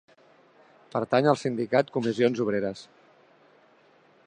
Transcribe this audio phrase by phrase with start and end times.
[0.95, 2.83] Pertany al sindicat Comissions Obreres.